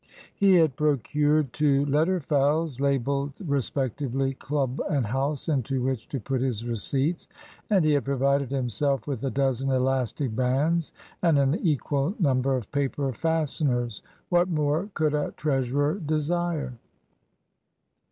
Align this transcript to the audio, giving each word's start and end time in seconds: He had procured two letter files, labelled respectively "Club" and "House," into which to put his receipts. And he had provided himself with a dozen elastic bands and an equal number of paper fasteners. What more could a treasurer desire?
He 0.35 0.55
had 0.55 0.75
procured 0.77 1.53
two 1.53 1.85
letter 1.85 2.19
files, 2.19 2.79
labelled 2.79 3.33
respectively 3.39 4.33
"Club" 4.33 4.81
and 4.89 5.05
"House," 5.05 5.47
into 5.47 5.83
which 5.83 6.07
to 6.09 6.19
put 6.19 6.41
his 6.41 6.65
receipts. 6.65 7.27
And 7.69 7.85
he 7.85 7.91
had 7.91 8.03
provided 8.03 8.49
himself 8.49 9.05
with 9.05 9.23
a 9.23 9.29
dozen 9.29 9.69
elastic 9.69 10.35
bands 10.35 10.91
and 11.21 11.37
an 11.37 11.53
equal 11.59 12.15
number 12.17 12.57
of 12.57 12.71
paper 12.71 13.13
fasteners. 13.13 14.01
What 14.29 14.49
more 14.49 14.89
could 14.95 15.13
a 15.13 15.35
treasurer 15.37 15.99
desire? 15.99 16.73